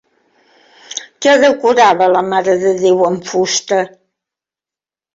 Què 1.25 1.35
decorava 1.43 2.09
la 2.15 2.25
marededéu 2.33 3.07
en 3.13 3.23
fusta? 3.31 3.87